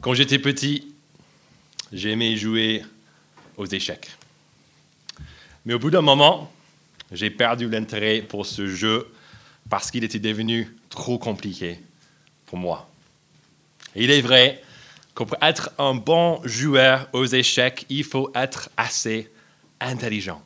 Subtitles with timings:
[0.00, 0.94] Quand j'étais petit,
[1.92, 2.82] j'aimais jouer
[3.58, 4.10] aux échecs.
[5.66, 6.50] Mais au bout d'un moment,
[7.12, 9.12] j'ai perdu l'intérêt pour ce jeu
[9.68, 11.80] parce qu'il était devenu trop compliqué
[12.46, 12.88] pour moi.
[13.94, 14.62] Il est vrai
[15.14, 19.30] que pour être un bon joueur aux échecs, il faut être assez
[19.80, 20.42] intelligent.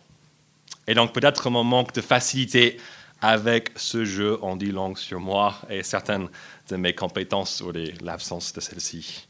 [0.88, 2.78] Et donc peut-être mon manque de facilité
[3.22, 6.28] avec ce jeu en dit long sur moi et certaines
[6.68, 7.70] de mes compétences ou
[8.02, 9.28] l'absence de celles-ci.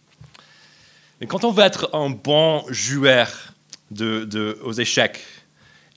[1.21, 3.31] Mais quand on veut être un bon joueur
[3.91, 5.21] de, aux échecs,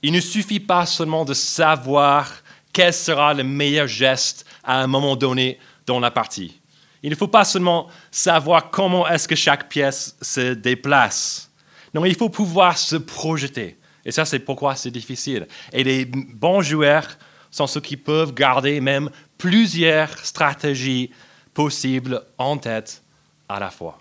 [0.02, 2.32] il ne suffit pas seulement de savoir
[2.72, 6.60] quel sera le meilleur geste à un moment donné dans la partie.
[7.02, 11.50] Il ne faut pas seulement savoir comment est-ce que chaque pièce se déplace.
[11.94, 13.78] Non, il faut pouvoir se projeter.
[14.04, 15.46] Et ça, c'est pourquoi c'est difficile.
[15.72, 17.06] Et les bons joueurs
[17.50, 21.10] sont ceux qui peuvent garder même plusieurs stratégies
[21.54, 23.02] possibles en tête
[23.48, 23.98] à la fois.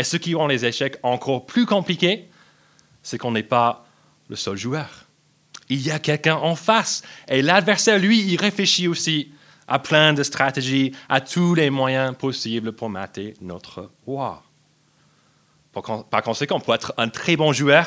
[0.00, 2.26] Et ce qui rend les échecs encore plus compliqués,
[3.02, 3.84] c'est qu'on n'est pas
[4.30, 4.88] le seul joueur.
[5.68, 7.02] Il y a quelqu'un en face.
[7.28, 9.30] Et l'adversaire, lui, il réfléchit aussi
[9.68, 14.42] à plein de stratégies, à tous les moyens possibles pour mater notre roi.
[15.74, 17.86] Par conséquent, pour être un très bon joueur,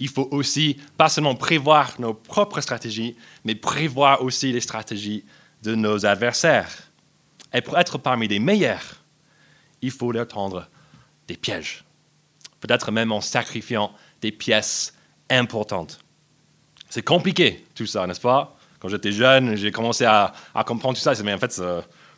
[0.00, 5.24] il faut aussi pas seulement prévoir nos propres stratégies, mais prévoir aussi les stratégies
[5.62, 6.90] de nos adversaires.
[7.54, 9.04] Et pour être parmi les meilleurs,
[9.80, 10.68] il faut leur tendre
[11.28, 11.84] des pièges.
[12.60, 14.94] Peut-être même en sacrifiant des pièces
[15.30, 15.98] importantes.
[16.88, 18.56] C'est compliqué tout ça, n'est-ce pas?
[18.78, 20.32] Quand j'étais jeune, j'ai commencé à,
[20.66, 21.12] comprendre tout ça.
[21.22, 21.60] Mais en fait,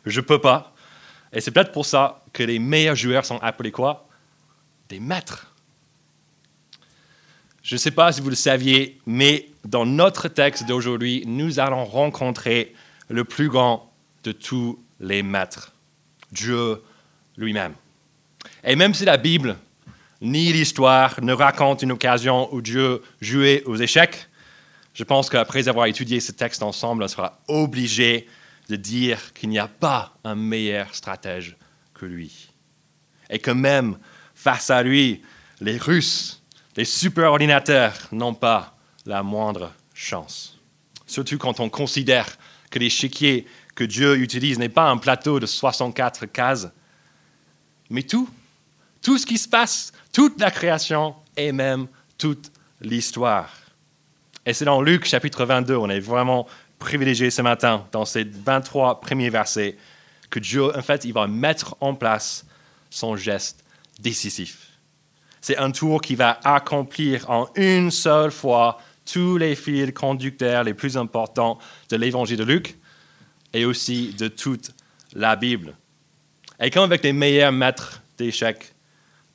[0.05, 0.73] je ne peux pas.
[1.33, 4.07] Et c'est peut-être pour ça que les meilleurs joueurs sont appelés quoi?
[4.89, 5.53] Des maîtres.
[7.61, 11.85] Je ne sais pas si vous le saviez, mais dans notre texte d'aujourd'hui, nous allons
[11.85, 12.73] rencontrer
[13.09, 13.91] le plus grand
[14.23, 15.71] de tous les maîtres,
[16.31, 16.81] Dieu
[17.37, 17.73] lui-même.
[18.63, 19.57] Et même si la Bible
[20.21, 24.27] ni l'histoire ne racontent une occasion où Dieu jouait aux échecs,
[24.93, 28.27] je pense qu'après avoir étudié ce texte ensemble, on sera obligé
[28.67, 31.55] de dire qu'il n'y a pas un meilleur stratège
[31.93, 32.49] que lui.
[33.29, 33.97] Et que même
[34.35, 35.21] face à lui,
[35.61, 36.43] les Russes,
[36.75, 40.57] les superordinateurs n'ont pas la moindre chance.
[41.07, 42.37] Surtout quand on considère
[42.69, 46.69] que l'échiquier que Dieu utilise n'est pas un plateau de 64 cases,
[47.89, 48.29] mais tout
[49.09, 51.87] tout ce qui se passe, toute la création et même
[52.19, 53.51] toute l'histoire.
[54.45, 56.45] Et c'est dans Luc chapitre 22, on est vraiment
[56.77, 59.77] privilégié ce matin, dans ces 23 premiers versets,
[60.29, 62.45] que Dieu, en fait, il va mettre en place
[62.91, 63.63] son geste
[63.99, 64.77] décisif.
[65.41, 68.77] C'est un tour qui va accomplir en une seule fois
[69.11, 71.57] tous les fils conducteurs les plus importants
[71.89, 72.77] de l'évangile de Luc
[73.53, 74.69] et aussi de toute
[75.13, 75.75] la Bible.
[76.59, 78.75] Et comme avec les meilleurs maîtres d'échecs,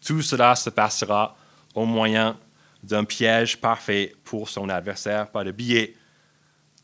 [0.05, 1.37] tout cela se passera
[1.75, 2.39] au moyen
[2.83, 5.95] d'un piège parfait pour son adversaire par le biais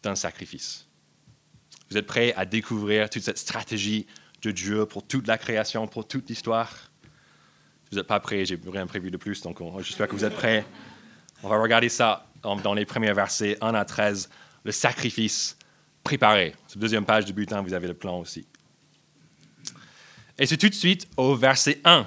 [0.02, 0.86] d'un sacrifice.
[1.90, 4.06] Vous êtes prêts à découvrir toute cette stratégie
[4.42, 6.74] de Dieu pour toute la création, pour toute l'histoire?
[7.90, 10.64] Vous n'êtes pas prêts, j'ai rien prévu de plus, donc j'espère que vous êtes prêts.
[11.42, 14.30] On va regarder ça dans les premiers versets 1 à 13,
[14.64, 15.58] le sacrifice
[16.02, 16.54] préparé.
[16.68, 18.46] Sur la deuxième page du bulletin, vous avez le plan aussi.
[20.38, 22.06] Et c'est tout de suite au verset 1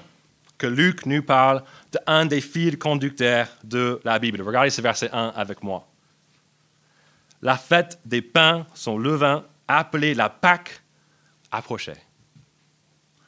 [0.68, 1.63] Luc nous parle
[2.07, 4.41] d'un des fils conducteurs de la Bible.
[4.41, 5.88] Regardez ce verset 1 avec moi.
[7.41, 10.81] La fête des pains, son levain, appelé la Pâque,
[11.52, 12.02] approchait.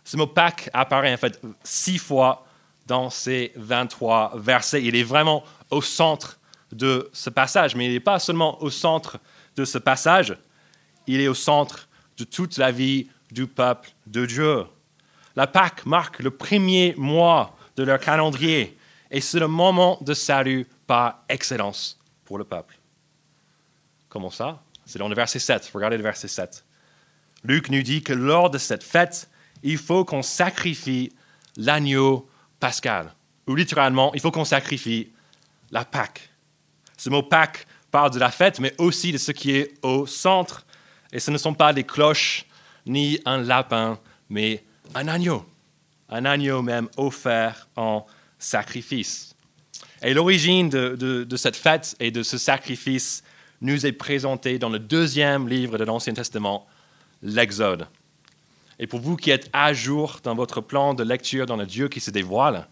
[0.04, 2.46] Ce mot Pâque apparaît en fait six fois
[2.86, 4.84] dans ces 23 versets.
[4.84, 6.40] Il est vraiment au centre
[6.72, 9.18] de ce passage, mais il n'est pas seulement au centre
[9.56, 10.38] de ce passage,
[11.08, 11.88] il est au centre
[12.18, 14.66] de toute la vie du peuple de Dieu.
[15.36, 18.78] La Pâque marque le premier mois de leur calendrier
[19.12, 22.78] et c'est le moment de salut par excellence pour le peuple.
[24.10, 24.64] Comment ça?
[24.86, 25.72] C'est dans le verset 7.
[25.74, 26.64] Regardez le verset 7.
[27.44, 29.30] Luc nous dit que lors de cette fête,
[29.62, 31.12] il faut qu'on sacrifie
[31.58, 32.30] l'agneau
[32.60, 33.14] pascal.
[33.48, 35.12] Ou littéralement, il faut qu'on sacrifie
[35.72, 36.30] la Pâque.
[36.98, 40.66] Ce mot Pâque parle de la fête, mais aussi de ce qui est au centre.
[41.12, 42.46] Et ce ne sont pas des cloches
[42.86, 44.00] ni un lapin,
[44.30, 44.64] mais
[44.94, 45.46] un agneau,
[46.10, 48.06] un agneau même offert en
[48.38, 49.36] sacrifice.
[50.02, 53.24] Et l'origine de, cette fête et de ce sacrifice
[53.62, 56.68] nous est présentée dans le deuxième livre de l'Ancien Testament,
[57.24, 57.88] l'Exode.
[58.78, 61.88] Et pour vous qui êtes à jour dans votre plan de lecture dans le Dieu
[61.88, 62.68] qui se dévoile,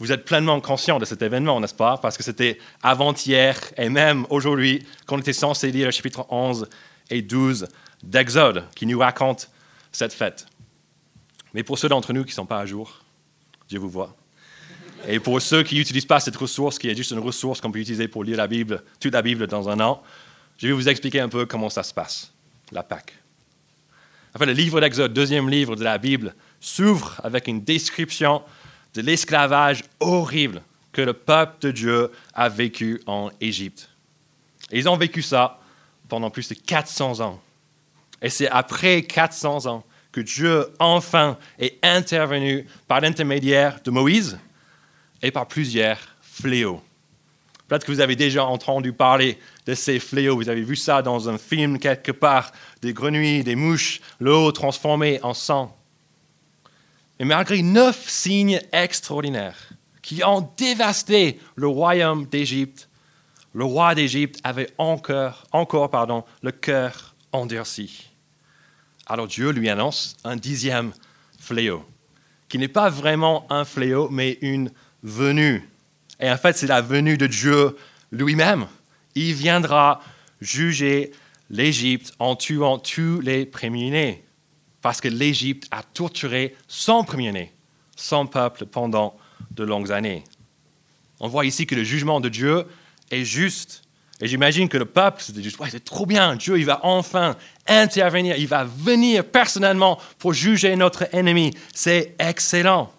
[0.00, 1.98] vous êtes pleinement conscient de cet événement, n'est-ce pas?
[1.98, 6.68] Parce que c'était avant-hier et même aujourd'hui qu'on était censé lire le chapitre 11
[7.10, 7.68] et 12
[8.02, 9.50] d'Exode qui nous raconte
[9.92, 10.46] cette fête.
[11.54, 13.00] Mais pour ceux d'entre nous qui ne sont pas à jour,
[13.68, 14.16] Dieu vous voit.
[15.08, 17.78] Et pour ceux qui n'utilisent pas cette ressource, qui est juste une ressource qu'on peut
[17.78, 20.02] utiliser pour lire la Bible, toute la Bible dans un an,
[20.58, 22.32] je vais vous expliquer un peu comment ça se passe,
[22.70, 23.14] la Pâque.
[24.34, 28.42] En fait, le livre d'Exode, deuxième livre de la Bible, s'ouvre avec une description
[28.94, 30.62] de l'esclavage horrible
[30.92, 33.88] que le peuple de Dieu a vécu en Égypte.
[34.70, 35.60] Et ils ont vécu ça
[36.08, 37.40] pendant plus de 400 ans.
[38.22, 44.38] Et c'est après 400 ans que Dieu enfin est intervenu par l'intermédiaire de Moïse
[45.22, 46.82] et par plusieurs fléaux.
[47.68, 50.34] Peut-être que vous avez déjà entendu parler de ces fléaux.
[50.34, 52.50] Vous avez vu ça dans un film quelque part,
[52.82, 55.76] des grenouilles, des mouches, l'eau transformée en sang.
[57.20, 59.68] Et malgré neuf signes extraordinaires
[60.02, 62.88] qui ont dévasté le royaume d'Égypte,
[63.52, 68.09] le roi d'Égypte avait encore, encore pardon, le cœur endurci.
[69.10, 70.92] Alors Dieu lui annonce un dixième
[71.36, 71.84] fléau,
[72.48, 74.70] qui n'est pas vraiment un fléau, mais une
[75.02, 75.68] venue.
[76.20, 77.76] Et en fait, c'est la venue de Dieu
[78.12, 78.68] lui-même.
[79.16, 80.00] Il viendra
[80.40, 81.10] juger
[81.50, 84.22] l'Égypte en tuant tous les premiers-nés,
[84.80, 87.52] parce que l'Égypte a torturé son premier-né,
[87.96, 89.16] son peuple, pendant
[89.50, 90.22] de longues années.
[91.18, 92.64] On voit ici que le jugement de Dieu
[93.10, 93.82] est juste.
[94.20, 97.36] Et j'imagine que le peuple, c'était juste, ouais, c'est trop bien, Dieu, il va enfin
[97.66, 101.52] intervenir, il va venir personnellement pour juger notre ennemi.
[101.74, 102.92] C'est excellent.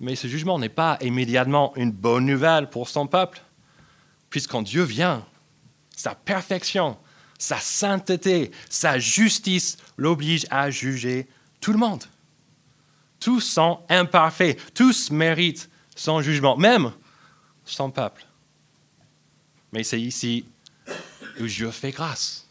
[0.00, 3.40] Mais ce jugement n'est pas immédiatement une bonne nouvelle pour son peuple,
[4.30, 5.24] puisqu'en Dieu vient,
[5.96, 6.96] sa perfection,
[7.38, 11.28] sa sainteté, sa justice l'oblige à juger
[11.60, 12.04] tout le monde.
[13.20, 16.92] Tous sont imparfaits, tous méritent son jugement, même
[17.64, 18.27] son peuple.
[19.72, 20.44] Mais c'est ici
[21.40, 22.48] où Dieu fait grâce.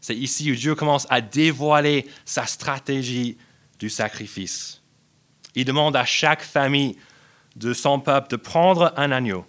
[0.00, 3.36] C'est ici où Dieu commence à dévoiler sa stratégie
[3.78, 4.80] du sacrifice.
[5.54, 6.96] Il demande à chaque famille
[7.56, 9.44] de son peuple de prendre un agneau,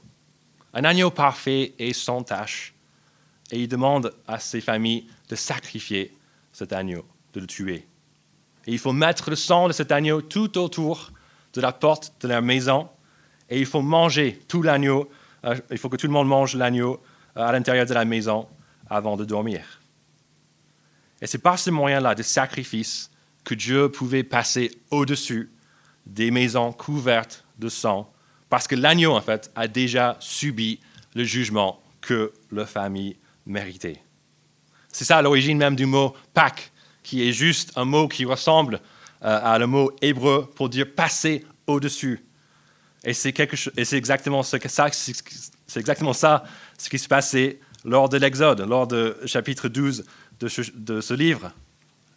[0.73, 2.73] un agneau parfait et sans tache,
[3.51, 6.15] et il demande à ses familles de sacrifier
[6.53, 7.85] cet agneau, de le tuer.
[8.65, 11.11] Et il faut mettre le sang de cet agneau tout autour
[11.53, 12.89] de la porte de leur maison,
[13.49, 15.09] et il faut manger tout l'agneau,
[15.71, 17.01] il faut que tout le monde mange l'agneau
[17.35, 18.47] euh, à l'intérieur de la maison
[18.89, 19.81] avant de dormir.
[21.21, 23.11] Et c'est par ce moyen-là de sacrifice
[23.43, 25.51] que Dieu pouvait passer au-dessus
[26.05, 28.11] des maisons couvertes de sang,
[28.49, 30.79] parce que l'agneau, en fait, a déjà subi
[31.15, 34.01] le jugement que la famille méritait.
[34.91, 36.71] C'est ça l'origine même du mot Pâques,
[37.03, 38.81] qui est juste un mot qui ressemble
[39.23, 42.25] euh, à le mot hébreu pour dire passer au-dessus.
[43.07, 43.39] Et c'est,
[43.93, 44.59] exactement, ça,
[46.77, 50.03] ce qui se passait lors de l'Exode, lors du chapitre 12
[50.41, 51.53] de de ce livre.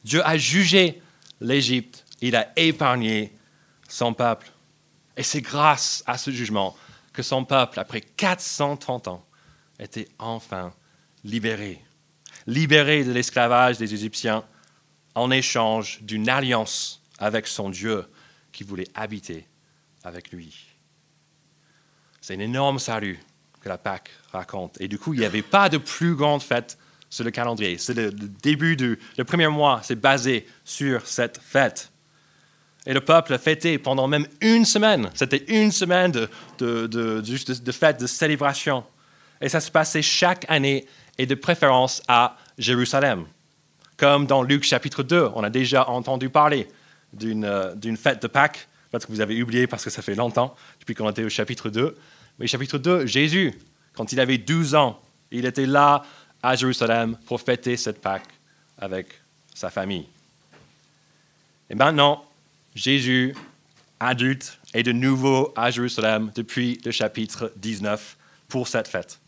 [0.03, 1.01] Dieu a jugé
[1.41, 3.33] l'Égypte, il a épargné
[3.89, 4.51] son peuple.
[5.17, 6.77] Et c'est grâce à ce jugement
[7.13, 9.25] que son peuple, après 430 ans,
[9.79, 10.73] était enfin
[11.23, 11.81] libéré.
[12.49, 14.45] Libéré de l'esclavage des Égyptiens
[15.15, 18.05] en échange d'une alliance avec son Dieu
[18.51, 19.47] qui voulait habiter
[20.03, 20.70] avec lui.
[22.21, 23.19] C'est un énorme salut
[23.61, 24.81] que la Pâque raconte.
[24.81, 26.79] Et du coup, il n'y avait pas de plus grande fête
[27.09, 27.79] sur le calendrier.
[27.79, 31.91] C'est le, début du le premier mois, c'est basé sur cette fête.
[32.87, 35.11] Et le peuple a fêté pendant même une semaine.
[35.15, 38.85] C'était une semaine de, de, de, de, fête, de célébration.
[39.41, 40.87] Et ça se passait chaque année
[41.19, 43.27] et de préférence à Jérusalem.
[43.99, 46.69] Comme dans Luc chapitre 2, on a déjà entendu parler
[47.13, 48.69] d'une d'une fête de Pâques.
[48.91, 51.71] Peut-être que vous avez oublié parce que ça fait longtemps, depuis qu'on était au chapitre
[51.71, 51.97] 2.
[52.39, 53.55] Mais chapitre 2, Jésus,
[53.95, 56.05] quand il avait 12 ans, il était là
[56.43, 58.27] à Jérusalem pour fêter cette Pâque
[58.79, 59.07] avec
[59.55, 60.07] sa famille.
[61.69, 62.25] Et maintenant,
[62.75, 63.35] Jésus,
[64.01, 68.17] adulte, est de nouveau à Jérusalem depuis le chapitre 19
[68.49, 69.21] pour cette fête.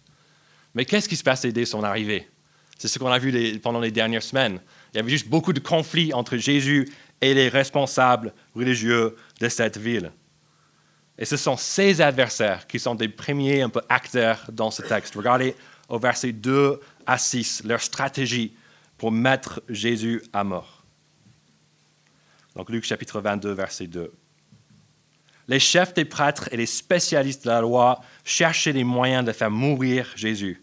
[0.75, 2.29] Mais qu'est-ce qui se passait dès son arrivée?
[2.79, 4.59] C'est ce qu'on a vu pendant les dernières semaines.
[4.93, 6.91] Il y avait juste beaucoup de conflits entre Jésus
[7.21, 10.13] et les responsables religieux de cette ville.
[11.19, 15.15] Et ce sont ces adversaires qui sont des premiers acteurs dans ce texte.
[15.15, 15.55] Regardez
[15.89, 18.57] au verset 2 à 6 leur stratégie
[18.97, 20.85] pour mettre Jésus à mort.
[22.57, 24.13] Donc Luc chapitre 22, verset 2.
[25.49, 29.51] Les chefs des prêtres et les spécialistes de la loi cherchaient les moyens de faire
[29.51, 30.63] mourir Jésus,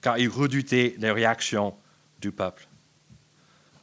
[0.00, 1.74] car ils redoutaient les réactions
[2.20, 2.66] du peuple.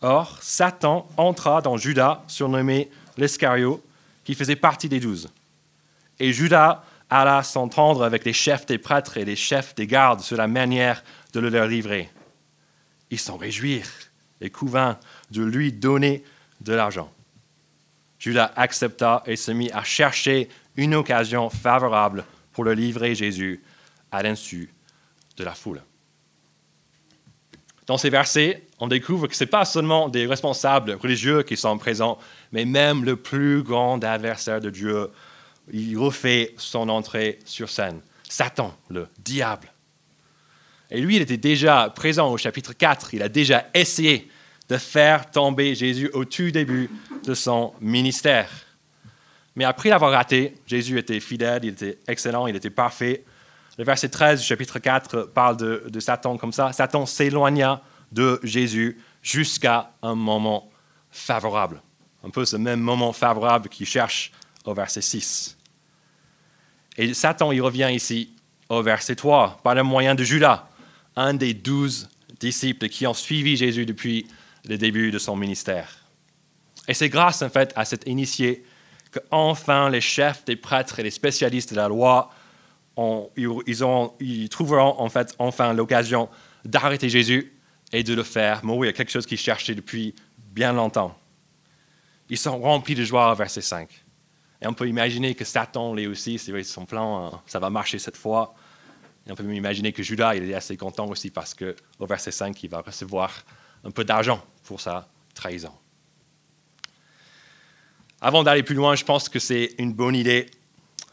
[0.02, 3.84] Or, Satan entra dans Judas, surnommé l'Escario,
[4.24, 5.30] qui faisait partie des douze.
[6.20, 10.38] Et Judas alla s'entendre avec les chefs des prêtres et les chefs des gardes sur
[10.38, 12.10] la manière de le leur livrer.
[13.10, 13.90] Ils s'en réjouirent
[14.42, 15.00] et couvint
[15.32, 16.24] de lui donner
[16.62, 17.12] de l'argent.
[18.20, 23.64] Judas accepta et se mit à chercher une occasion favorable pour le livrer Jésus
[24.12, 24.72] à l'insu
[25.38, 25.82] de la foule.
[27.90, 31.76] Dans ces versets, on découvre que ce n'est pas seulement des responsables religieux qui sont
[31.80, 32.20] présents,
[32.52, 35.10] mais même le plus grand adversaire de Dieu,
[35.74, 38.02] il refait son entrée sur scène.
[38.30, 39.74] Satan, le diable.
[40.92, 44.30] Et lui, il était déjà présent au chapitre 4, il a déjà essayé
[44.70, 46.92] de faire tomber Jésus au tout début
[47.24, 48.52] de son ministère.
[49.56, 53.24] Mais après l'avoir raté, Jésus était fidèle, il était excellent, il était parfait.
[53.80, 56.74] Le verset 13 du chapitre 4 parle de, Satan comme ça.
[56.74, 57.82] Satan s'éloigna
[58.12, 60.70] de Jésus jusqu'à un moment
[61.12, 61.82] favorable.
[62.26, 64.34] Un peu ce même moment favorable qu'il cherche
[64.66, 65.58] au verset 6.
[66.98, 68.34] Et Satan, il revient ici
[68.68, 70.68] au verset 3, par le moyen de Judas,
[71.16, 74.28] un des douze disciples qui ont suivi Jésus depuis
[74.68, 76.00] le début de son ministère.
[76.90, 78.66] Et c'est grâce, en fait, à cet initié
[79.12, 82.30] que enfin les chefs des prêtres et les spécialistes de la loi
[83.38, 84.96] ils, trouveront
[85.40, 86.30] enfin l'occasion
[86.66, 87.54] d'arrêter Jésus
[87.92, 91.18] et de le faire mourir, quelque chose qu'ils cherchaient depuis bien longtemps.
[92.30, 93.90] Ils sont remplis de joie, verset 5.
[94.62, 97.98] Et on peut imaginer que Satan, lui aussi, c'est son plan, hein, ça va marcher
[97.98, 98.54] cette fois.
[99.26, 102.62] Et on peut imaginer que Judas, il est assez content aussi parce qu'au verset 5,
[102.64, 103.32] il va recevoir
[103.84, 105.72] un peu d'argent pour sa trahison.
[108.22, 110.48] Avant d'aller plus loin, je pense que c'est une bonne idée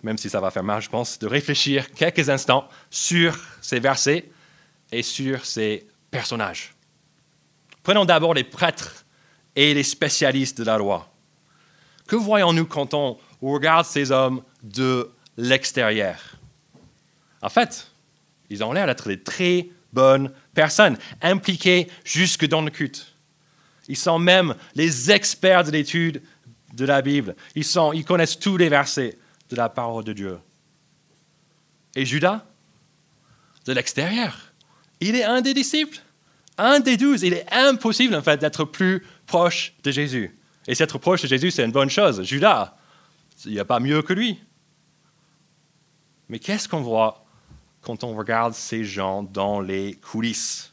[0.06, 4.30] même si ça va faire mal, je pense, de réfléchir quelques instants sur ces versets
[4.92, 6.74] et sur ces personnages.
[7.82, 9.04] Prenons d'abord les prêtres
[9.56, 11.12] et les spécialistes de la loi.
[12.06, 16.36] Que voyons-nous quand on regarde ces hommes de l'extérieur?
[17.42, 17.90] En fait,
[18.48, 23.12] ils ont l'air d'être des très bonnes personnes, impliquées jusque dans le culte.
[23.88, 26.22] Ils sont même les experts de l'étude
[26.74, 27.34] de la Bible.
[27.56, 29.18] Ils, sont, ils connaissent tous les versets
[29.50, 30.38] de la parole de Dieu.
[31.94, 32.44] Et Judas,
[33.64, 34.52] de l'extérieur,
[35.00, 35.98] il est un des disciples,
[36.58, 37.22] un des douze.
[37.22, 40.36] Il est impossible, en fait, d'être plus proche de Jésus.
[40.66, 42.22] Et s'être proche de Jésus, c'est une bonne chose.
[42.22, 42.76] Judas,
[43.44, 44.38] il n'y a pas mieux que lui.
[46.28, 47.24] Mais qu'est-ce qu'on voit
[47.82, 50.72] quand on regarde ces gens dans les coulisses,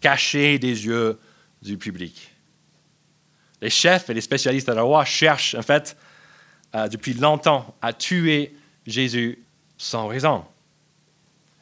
[0.00, 1.18] cachés des yeux
[1.62, 2.30] du public?
[3.60, 5.96] Les chefs et les spécialistes de la loi cherchent, en fait,
[6.74, 8.54] depuis longtemps à tuer
[8.86, 9.42] Jésus
[9.78, 10.44] sans raison.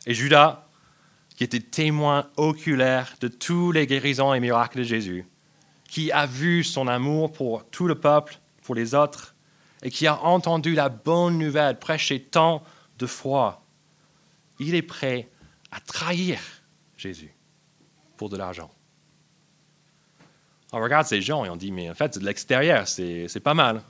[0.07, 0.67] Et Judas,
[1.37, 5.27] qui était témoin oculaire de tous les guérisons et miracles de Jésus,
[5.89, 9.35] qui a vu son amour pour tout le peuple, pour les autres,
[9.83, 12.63] et qui a entendu la bonne nouvelle prêchée tant
[12.99, 13.63] de fois,
[14.59, 15.29] il est prêt
[15.71, 16.39] à trahir
[16.97, 17.35] Jésus
[18.17, 18.71] pour de l'argent.
[20.73, 23.83] On regarde ces gens et on dit, mais en fait, de l'extérieur, c'est pas mal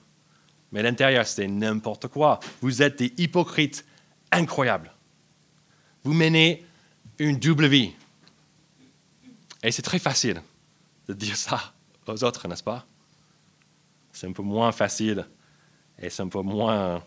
[0.75, 2.41] mais l'intérieur, c'est n'importe quoi.
[2.61, 3.87] Vous êtes des hypocrites
[4.33, 4.93] incroyables.
[6.03, 6.67] Vous menez
[7.21, 7.93] une double vie.
[9.63, 10.43] Et c'est très facile
[11.07, 11.73] de dire ça
[12.09, 12.85] aux autres, n'est-ce pas?
[14.13, 15.25] C'est un peu moins facile
[15.97, 17.05] et c'est un peu moins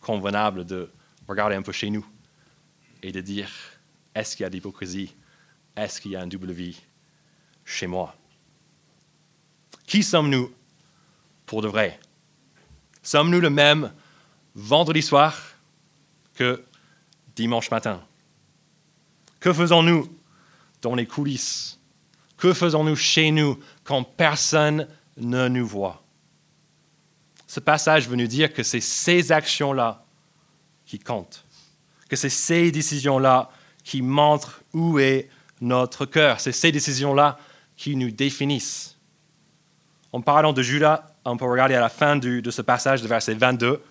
[0.00, 0.88] convenable de
[1.26, 2.06] regarder un peu chez nous
[3.02, 3.50] et de dire,
[4.14, 5.12] est-ce qu'il y a de l'hypocrisie?
[5.76, 6.80] Est-ce qu'il y a une double vie
[7.64, 8.14] chez moi?
[9.88, 10.54] Qui sommes-nous
[11.46, 11.98] pour de vrai?
[13.08, 13.90] Sommes-nous le même
[14.54, 15.34] vendredi soir
[16.34, 16.62] que
[17.34, 18.02] dimanche matin?
[19.40, 20.14] Que faisons-nous
[20.82, 21.80] dans les coulisses?
[22.36, 24.86] Que faisons-nous chez nous quand personne
[25.16, 26.02] ne nous voit?
[27.46, 30.04] Ce passage veut nous dire que c'est ces actions-là
[30.84, 31.46] qui comptent,
[32.10, 33.50] que c'est ces décisions-là
[33.84, 35.30] qui montrent où est
[35.62, 37.38] notre cœur, c'est ces décisions-là
[37.74, 38.98] qui nous définissent.
[40.12, 43.34] En parlant de Judas, on peut regarder à la fin de ce passage de verset
[43.34, 43.82] 22,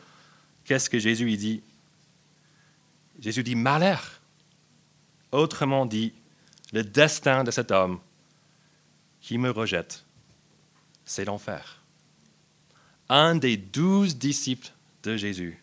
[0.66, 1.62] qu'est-ce que Jésus dit?
[3.20, 4.22] Jésus dit malheur.
[5.32, 6.14] Autrement dit,
[6.72, 8.00] le destin de cet homme
[9.20, 10.06] qui me rejette,
[11.06, 11.82] c'est l'enfer.
[13.10, 14.70] Un des douze disciples
[15.04, 15.62] de Jésus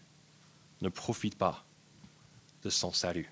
[0.83, 1.65] ne profite pas
[2.63, 3.31] de son salut.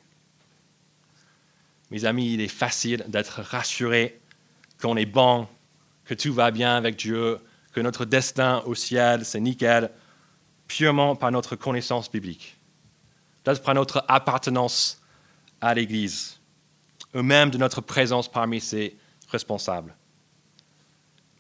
[1.91, 4.21] Mes amis, il est facile d'être rassuré
[4.81, 5.47] qu'on est bon,
[6.05, 7.39] que tout va bien avec Dieu,
[7.73, 9.91] que notre destin au ciel, c'est nickel,
[10.69, 12.59] purement par notre connaissance biblique,
[13.45, 15.03] par notre appartenance
[15.61, 16.41] à l'Église,
[17.15, 18.97] ou même de notre présence parmi ses
[19.29, 19.95] responsables.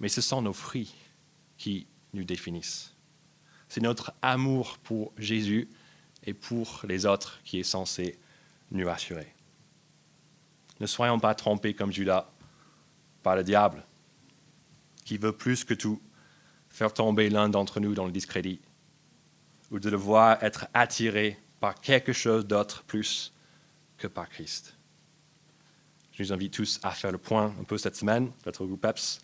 [0.01, 0.95] Mais ce sont nos fruits
[1.57, 2.95] qui nous définissent.
[3.69, 5.69] C'est notre amour pour Jésus
[6.25, 8.19] et pour les autres qui est censé
[8.71, 9.33] nous rassurer.
[10.81, 12.29] Ne soyons pas trompés comme Judas
[13.23, 13.85] par le diable,
[15.05, 16.01] qui veut plus que tout
[16.73, 18.61] faire tomber l'un d'entre nous dans le discrédit,
[19.71, 23.33] ou de devoir être attiré par quelque chose d'autre plus
[23.99, 24.75] que par Christ.
[26.13, 29.21] Je nous invite tous à faire le point un peu cette semaine, notre groupe PEPS,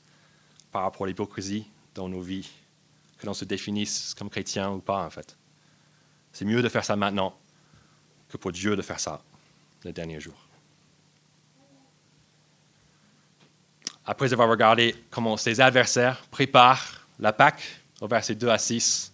[0.71, 2.49] par rapport à l'hypocrisie dans nos vies,
[3.19, 5.37] que l'on se définisse comme chrétien ou pas en fait.
[6.33, 7.37] C'est mieux de faire ça maintenant
[8.29, 9.23] que pour Dieu de faire ça
[9.85, 10.37] le dernier jour.
[14.05, 17.63] Après avoir regardé comment ses adversaires préparent la Pâque,
[18.01, 19.13] au verset 2 à 6,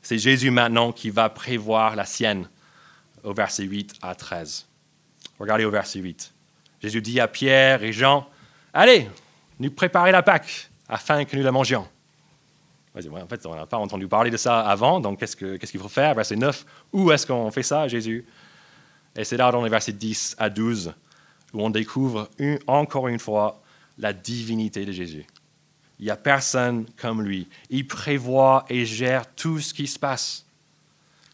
[0.00, 2.48] c'est Jésus maintenant qui va prévoir la sienne,
[3.22, 4.66] au verset 8 à 13.
[5.38, 6.32] Regardez au verset 8.
[6.82, 8.28] Jésus dit à Pierre et Jean,
[8.72, 9.08] Allez,
[9.58, 11.86] nous préparez la Pâque afin que nous la mangions.
[12.94, 16.14] En fait, on n'a pas entendu parler de ça avant, donc qu'est-ce qu'il faut faire?
[16.14, 18.26] Verset 9, où est-ce qu'on fait ça, Jésus?
[19.16, 20.94] Et c'est là dans les versets 10 à 12
[21.52, 22.30] où on découvre
[22.66, 23.62] encore une fois
[23.98, 25.26] la divinité de Jésus.
[26.02, 27.46] Il n'y a personne comme lui.
[27.70, 30.44] Il prévoit et gère tout ce qui se passe.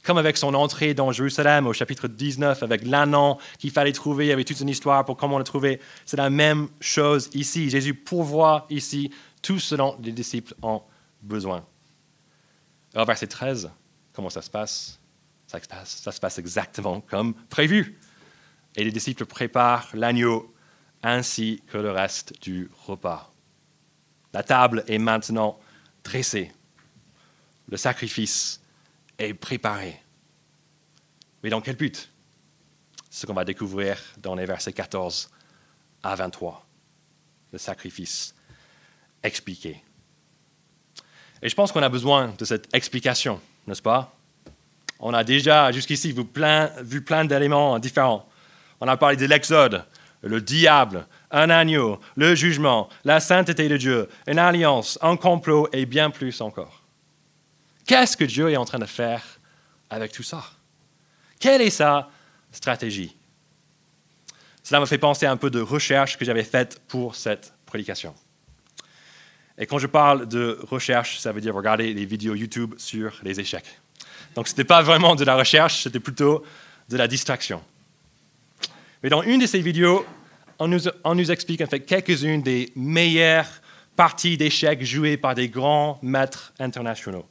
[0.03, 4.29] Comme avec son entrée dans Jérusalem au chapitre 19, avec l'anneau qu'il fallait trouver, il
[4.29, 5.81] y avait toute une histoire pour comment le trouver.
[6.05, 7.71] C'est la même chose ici.
[7.71, 9.11] Jésus pourvoit ici
[9.41, 10.83] tout ce dont les disciples ont
[11.23, 11.65] besoin.
[12.93, 13.71] Alors, verset 13,
[14.13, 15.01] comment ça se passe,
[15.47, 17.99] ça se passe exactement comme prévu.
[18.77, 20.55] Et les disciples préparent l'agneau
[21.03, 23.33] ainsi que le reste du repas.
[24.33, 25.59] La table est maintenant
[26.05, 26.53] dressée.
[27.69, 28.61] Le sacrifice
[29.19, 30.01] est préparé.
[31.43, 32.11] Mais dans quel but?
[33.11, 35.31] Ce qu'on va découvrir dans les versets 14
[36.03, 36.67] à 23.
[37.53, 38.35] Le sacrifice
[39.23, 39.83] expliqué.
[41.43, 44.15] Et je pense qu'on a besoin de cette explication, n'est-ce pas?
[45.01, 48.29] On a déjà jusqu'ici vu plein, vu plein d'éléments différents.
[48.81, 49.85] On a parlé de l'Exode,
[50.23, 55.87] le diable, un agneau, le jugement, la sainteté de Dieu, une alliance, un complot et
[55.87, 56.83] bien plus encore.
[57.87, 59.23] Qu'est-ce que Dieu est en train de faire
[59.91, 60.45] avec tout ça?
[61.41, 62.09] Quelle est sa
[62.53, 63.15] stratégie?
[64.63, 68.15] Cela me fait penser un peu de recherche que j'avais faite pour cette prédication.
[69.57, 73.41] Et quand je parle de recherche, ça veut dire regarder les vidéos YouTube sur les
[73.41, 73.81] échecs.
[74.35, 76.45] Donc ce n'était pas vraiment de la recherche, c'était plutôt
[76.89, 77.63] de la distraction.
[79.03, 80.05] Mais dans une de ces vidéos,
[80.59, 83.49] on nous, explique en fait quelques-unes des meilleures
[83.97, 87.27] parties d'échecs jouées par des grands maîtres internationaux.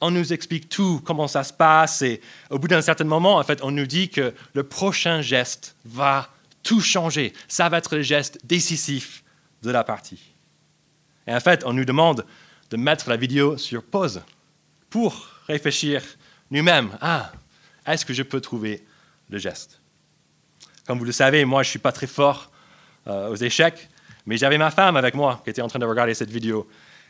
[0.00, 3.42] On nous explique tout, comment ça se passe, et au bout d'un certain moment, en
[3.42, 6.28] fait, on nous dit que le prochain geste va
[6.62, 7.32] tout changer.
[7.48, 9.24] Ça va être le geste décisif
[9.62, 10.20] de la partie.
[11.26, 12.26] Et en fait, on nous demande
[12.70, 14.22] de mettre la vidéo sur pause
[14.90, 16.02] pour réfléchir
[16.50, 16.90] nous-mêmes.
[17.00, 17.32] Ah,
[17.86, 18.84] est-ce que je peux trouver
[19.30, 19.80] le geste?
[20.86, 22.50] Comme vous le savez, moi, je ne suis pas très fort
[23.08, 23.88] euh, aux échecs,
[24.24, 26.68] mais j'avais ma femme avec moi qui était en train de regarder cette vidéo.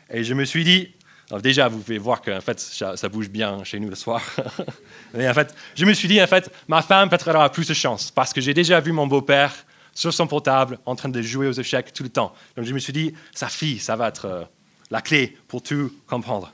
[0.09, 0.93] Et je me suis dit,
[1.41, 4.21] déjà, vous pouvez voir que fait, ça, bouge bien chez nous le soir.
[5.13, 7.73] mais en fait, je me suis dit, en fait, ma femme peut-être aura plus de
[7.73, 9.53] chance parce que j'ai déjà vu mon beau-père
[9.93, 12.33] sur son portable en train de jouer aux échecs tout le temps.
[12.55, 14.43] Donc je me suis dit, sa fille, ça va être euh,
[14.91, 16.53] la clé pour tout comprendre.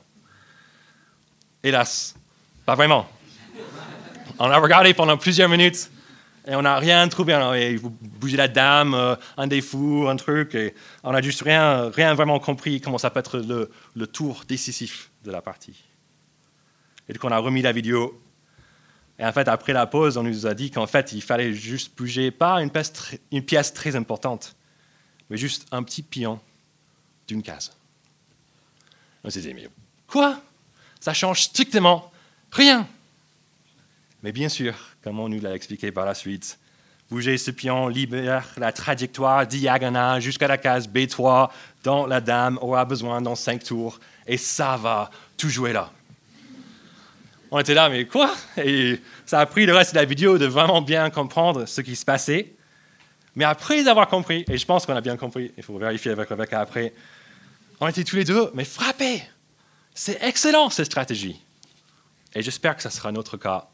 [1.62, 2.14] Hélas,
[2.66, 3.06] pas vraiment.
[4.38, 5.90] On a regardé pendant plusieurs minutes
[6.46, 7.76] et on n'a rien trouvé.
[7.76, 11.90] Vous bougez la dame, euh, un des fous, un truc, et on n'a juste rien,
[11.90, 15.84] rien vraiment compris comment ça peut être le, le tour décisif de la partie.
[17.08, 18.20] Et donc on a remis la vidéo
[19.18, 21.96] et en fait, après la pause, on nous a dit qu'en fait, il fallait juste
[21.96, 24.56] bouger pas une pièce, très, une pièce très importante,
[25.30, 26.40] mais juste un petit pion
[27.28, 27.72] d'une case.
[29.22, 29.68] On s'est dit, mais
[30.06, 30.40] quoi?
[31.00, 32.10] Ça change strictement
[32.50, 32.88] rien.
[34.22, 36.58] Mais bien sûr, comme on nous l'a expliqué par la suite,
[37.10, 41.50] bouger ce pion libère la trajectoire diagonale jusqu'à la case B3
[41.84, 45.90] dont la dame aura besoin dans cinq tours, et ça va tout jouer là
[47.54, 48.34] on était là, mais quoi?
[48.56, 51.94] Et ça a pris le reste de la vidéo de vraiment bien comprendre ce qui
[51.94, 52.52] se passait.
[53.36, 56.28] Mais après avoir compris, et je pense qu'on a bien compris, il faut vérifier avec
[56.28, 56.92] Rebecca après,
[57.78, 59.22] on était tous les deux, mais frappés.
[59.94, 61.40] C'est excellent cette stratégie.
[62.34, 63.68] Et j'espère que ce sera notre cas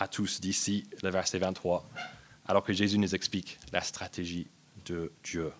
[0.00, 1.88] à tous d'ici le verset 23,
[2.48, 4.48] alors que Jésus nous explique la stratégie
[4.86, 5.52] de Dieu.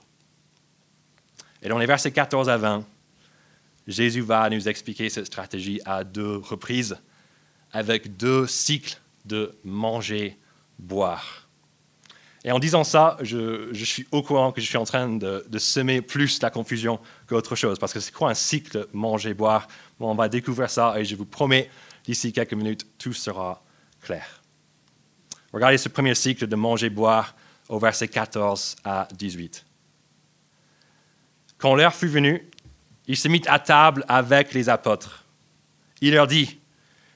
[1.62, 2.84] Et dans les versets 14 à 20,
[3.86, 6.96] Jésus va nous expliquer cette stratégie à deux reprises
[7.72, 10.38] avec deux cycles de manger,
[10.78, 11.48] boire.
[12.42, 16.00] Et en disant ça, je, suis au courant que je suis en train de, semer
[16.00, 17.78] plus la confusion qu'autre chose.
[17.78, 19.68] Parce que c'est quoi un cycle manger, boire?
[19.98, 21.68] On va découvrir ça et je vous promets,
[22.04, 23.62] d'ici quelques minutes, tout sera
[25.52, 27.34] Regardez ce premier cycle de manger, boire
[27.68, 29.64] au verset 14 à 18.
[31.58, 32.48] Quand l'heure fut venue,
[33.06, 35.24] il se mit à table avec les apôtres.
[36.00, 36.58] Il leur dit,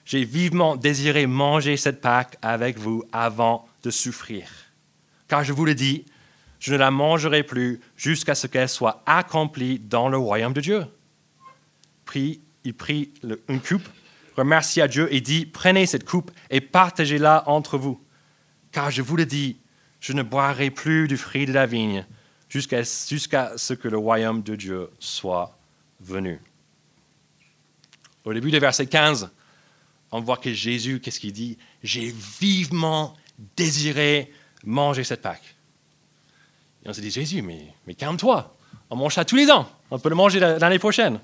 [0.04, 4.48] j'ai vivement désiré manger cette Pâque avec vous avant de souffrir.
[5.28, 6.04] Car je vous le dis,
[6.58, 10.86] je ne la mangerai plus jusqu'à ce qu'elle soit accomplie dans le royaume de Dieu.
[12.14, 13.12] Il prit
[13.48, 13.88] une coupe,
[14.36, 18.00] remercia Dieu et dit, prenez cette coupe et partagez-la entre vous.
[18.72, 19.58] Car je vous le dis,
[20.00, 22.06] je ne boirai plus du fruit de la vigne
[22.48, 25.58] jusqu'à ce que le royaume de Dieu soit
[26.00, 26.40] venu.
[28.24, 29.30] Au début du verset 15,
[30.12, 31.58] on voit que Jésus, qu'est-ce qu'il dit?
[31.82, 33.16] J'ai vivement
[33.56, 34.32] désiré
[34.64, 35.56] manger cette Pâque.
[36.84, 38.56] Et on se dit Jésus, mais, mais calme-toi,
[38.90, 41.18] on mange ça tous les ans, on peut le manger l'année prochaine.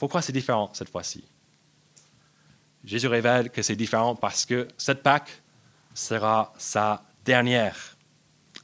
[0.00, 1.22] Pourquoi c'est différent cette fois-ci
[2.84, 5.42] Jésus révèle que c'est différent parce que cette Pâque
[5.92, 7.98] sera sa dernière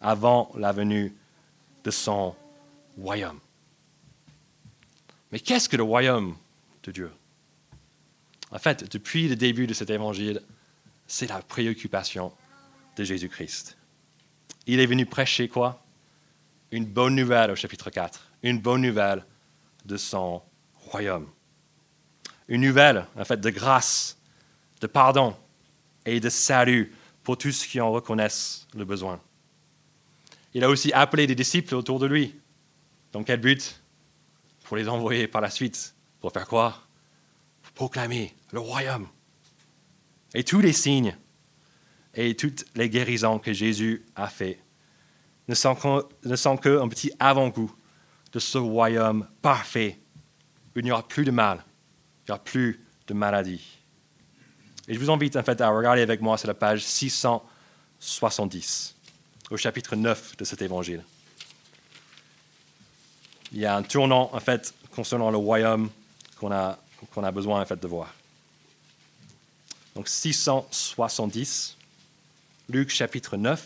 [0.00, 1.14] avant la venue
[1.84, 2.34] de son
[2.98, 3.38] royaume.
[5.30, 6.38] Mais qu'est-ce que le royaume
[6.84, 7.12] de Dieu?
[8.50, 10.40] En fait, depuis le début de cet évangile,
[11.06, 12.32] c'est la préoccupation
[12.96, 13.76] de Jésus-Christ.
[14.66, 15.84] Il est venu prêcher quoi?
[16.70, 19.22] Une bonne nouvelle au chapitre 4, une bonne nouvelle
[19.84, 20.55] de son royaume.
[22.48, 24.18] Une nouvelle, en fait, de grâce,
[24.80, 25.36] de pardon
[26.04, 29.20] et de salut pour tous ceux qui en reconnaissent le besoin.
[30.54, 32.34] Il a aussi appelé des disciples autour de lui.
[33.12, 33.82] Dans quel but?
[34.64, 35.94] Pour les envoyer par la suite.
[36.20, 36.82] Pour faire quoi?
[37.62, 39.08] Pour proclamer le royaume.
[40.34, 41.16] Et tous les signes
[42.14, 44.60] et toutes les guérisons que Jésus a fait
[45.48, 47.74] ne sont qu'un petit avant-goût
[48.32, 50.00] de ce royaume parfait
[50.80, 51.64] il n'y aura plus de mal,
[52.24, 53.62] il n'y aura plus de maladie.
[54.88, 58.96] Et je vous invite en fait à regarder avec moi sur la page 670
[59.50, 61.02] au chapitre 9 de cet évangile.
[63.52, 65.90] Il y a un tournant, en fait, concernant le royaume
[66.38, 66.78] qu'on a,
[67.12, 68.12] qu'on a besoin, en fait, de voir.
[69.94, 71.76] Donc, 670,
[72.68, 73.64] Luc chapitre 9.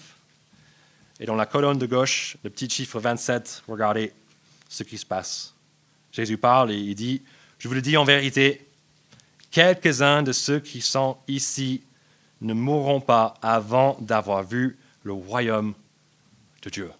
[1.20, 4.12] Et dans la colonne de gauche, le petit chiffre 27, regardez
[4.68, 5.54] ce qui se passe.
[6.12, 7.22] Jésus parle et il dit,
[7.58, 8.66] je vous le dis en vérité,
[9.50, 11.82] quelques-uns de ceux qui sont ici
[12.40, 15.74] ne mourront pas avant d'avoir vu le royaume
[16.62, 16.90] de Dieu.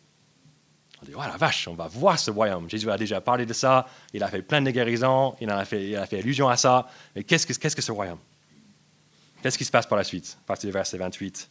[1.03, 2.69] On dit, oh la vache, on va voir ce royaume.
[2.69, 5.89] Jésus a déjà parlé de ça, il a fait plein de guérisons, il a fait,
[5.89, 6.89] il a fait allusion à ça.
[7.17, 8.19] Mais qu'est-ce que, qu'est-ce que ce royaume?
[9.43, 11.49] Qu'est-ce qui se passe par la suite, à partir du verset 28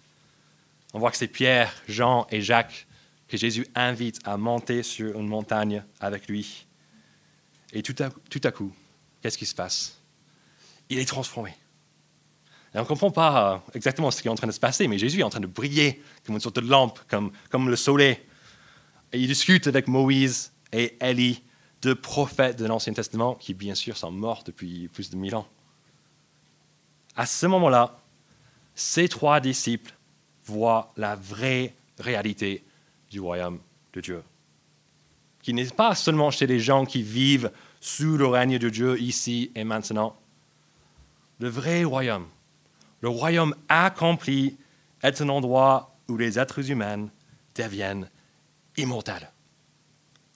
[0.94, 2.86] On voit que c'est Pierre, Jean et Jacques
[3.28, 6.66] que Jésus invite à monter sur une montagne avec lui.
[7.74, 8.74] Et tout à, tout à coup,
[9.22, 10.00] qu'est-ce qui se passe?
[10.90, 11.56] Il est transformé.
[12.74, 14.88] Et on ne comprend pas euh, exactement ce qui est en train de se passer,
[14.88, 17.76] mais Jésus est en train de briller comme une sorte de lampe, comme, comme le
[17.76, 18.20] soleil.
[19.12, 21.42] Et il discute avec Moïse et Élie,
[21.82, 25.48] deux prophètes de l'Ancien Testament qui, bien sûr, sont morts depuis plus de mille ans.
[27.16, 28.00] À ce moment-là,
[28.76, 29.94] ces trois disciples
[30.46, 32.64] voient la vraie réalité
[33.10, 33.60] du royaume
[33.94, 34.24] de Dieu,
[35.42, 39.52] qui n'est pas seulement chez les gens qui vivent sous le règne de Dieu ici
[39.56, 40.16] et maintenant.
[41.40, 42.28] Le vrai royaume,
[43.02, 44.58] le royaume accompli
[45.02, 47.08] est un endroit où les êtres humains
[47.56, 48.10] deviennent
[48.78, 49.32] immortels,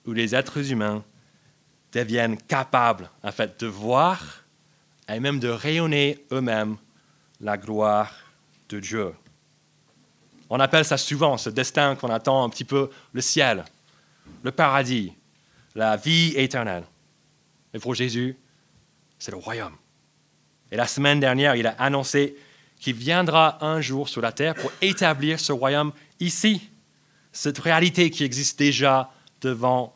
[0.06, 1.04] où les êtres humains
[1.92, 4.44] deviennent capables, en fait, de voir
[5.08, 6.76] et même de rayonner eux-mêmes
[7.40, 8.12] la gloire
[8.70, 9.14] de Dieu.
[10.48, 13.64] On appelle ça souvent, ce destin qu'on attend un petit peu, le ciel,
[14.42, 15.12] le paradis,
[15.74, 16.84] la vie éternelle.
[17.72, 18.36] Mais pour Jésus,
[19.18, 19.76] c'est le royaume.
[20.70, 22.36] Et la semaine dernière, il a annoncé
[22.78, 26.70] qui viendra un jour sur la terre pour établir ce royaume ici,
[27.32, 29.10] cette réalité qui existe déjà
[29.40, 29.94] devant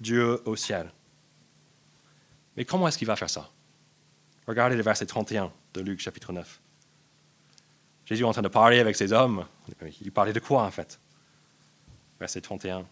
[0.00, 0.90] Dieu au ciel.
[2.56, 3.50] Mais comment est-ce qu'il va faire ça?
[4.46, 6.60] Regardez le verset 31 de Luc chapitre 9.
[8.04, 9.44] Jésus est en train de parler avec ces hommes.
[10.00, 11.00] Il parlait de quoi en fait?
[12.20, 12.86] Verset 31.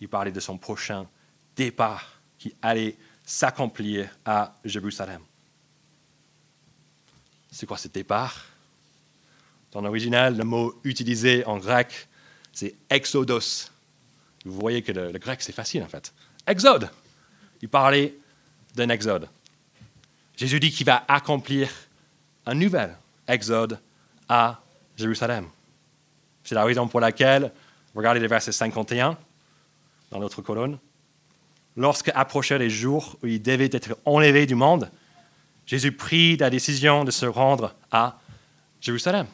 [0.00, 1.06] Il parlait de son prochain
[1.56, 5.20] départ qui allait s'accomplir à Jérusalem.
[7.50, 8.44] C'est quoi ce départ?
[9.72, 12.08] Dans l'original, le mot utilisé en grec,
[12.52, 13.70] c'est exodos.
[14.44, 16.12] Vous voyez que le, grec, c'est facile en fait.
[16.46, 16.90] Exode.
[17.62, 18.14] Il parlait
[18.74, 19.28] d'un exode.
[20.36, 21.68] Jésus dit qu'il va accomplir
[22.44, 23.80] un nouvel exode
[24.28, 24.60] à
[24.96, 25.48] Jérusalem.
[26.44, 27.50] C'est la raison pour laquelle,
[27.94, 29.18] regardez le verset 51
[30.16, 30.78] dans notre colonne,
[31.76, 34.90] lorsque approchaient les jours où il devait être enlevé du monde,
[35.66, 38.18] Jésus prit la décision de se rendre à
[38.80, 39.26] Jérusalem.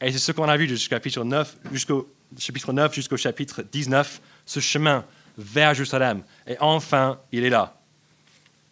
[0.00, 2.08] Et c'est ce qu'on a vu du chapitre 9 jusqu'au
[2.38, 5.04] chapitre 9 jusqu'au chapitre 19, ce chemin
[5.36, 6.22] vers Jérusalem.
[6.46, 7.76] Et enfin, il est là.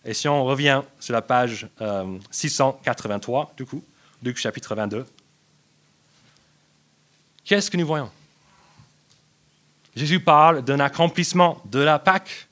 [0.05, 1.69] Et si on revient sur la page
[2.31, 3.85] 683, euh, du coup,
[4.23, 5.05] Luc chapitre 22,
[7.45, 8.11] qu'est-ce que nous voyons?
[9.99, 12.49] Jésus parle d'un accomplissement de la Pâque,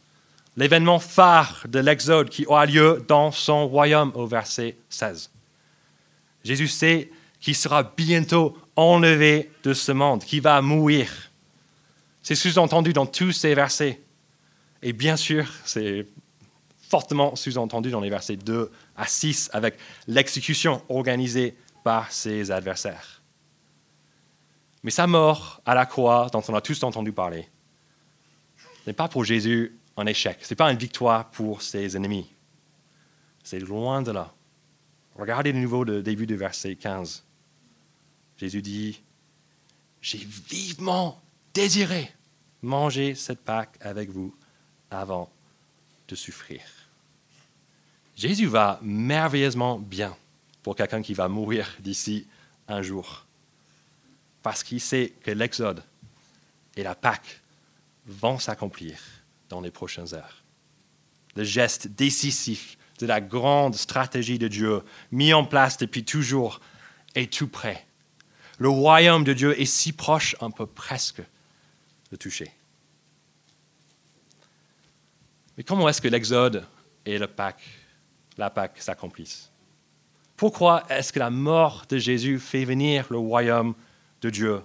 [0.57, 5.31] l'événement phare de l'Exode qui aura lieu dans son royaume au verset 16.
[6.43, 11.09] Jésus sait qu'il sera bientôt enlevé de ce monde, qu'il va mourir.
[12.21, 14.01] C'est sous-entendu dans tous ces versets.
[14.83, 16.05] Et bien sûr, c'est
[16.89, 19.77] fortement sous-entendu dans les versets 2 à 6 avec
[20.09, 23.16] l'exécution organisée par ses adversaires.
[24.83, 27.49] Mais sa mort à la croix, dont on a tous entendu parler,
[28.87, 32.31] n'est pas pour Jésus un échec, ce n'est pas une victoire pour ses ennemis.
[33.43, 34.33] C'est loin de là.
[35.17, 37.25] Regardez de nouveau le début du verset 15.
[38.37, 39.03] Jésus dit,
[40.03, 41.21] j'ai vivement
[41.55, 42.13] désiré
[42.63, 44.35] manger cette Pâque avec vous
[44.91, 45.31] avant
[46.09, 46.61] de souffrir.
[48.17, 50.17] Jésus va merveilleusement bien
[50.63, 52.27] pour quelqu'un qui va mourir d'ici
[52.69, 53.26] un jour,
[54.47, 55.83] parce qu'il sait que l'Exode
[56.77, 57.41] et la Pâque
[58.07, 58.97] vont s'accomplir
[59.49, 60.45] dans les prochaines heures.
[61.35, 66.61] Le geste décisif de la grande stratégie de Dieu, mis en place depuis toujours,
[67.17, 67.85] est tout près.
[68.59, 71.23] Le royaume de Dieu est si proche, on peut presque
[72.13, 72.53] le toucher.
[75.57, 76.65] Mais comment est-ce que l'Exode
[77.05, 77.65] et le Pâque,
[78.39, 79.51] la Pâque s'accomplissent?
[80.37, 83.75] Pourquoi est-ce que la mort de Jésus fait venir le royaume
[84.21, 84.63] de Dieu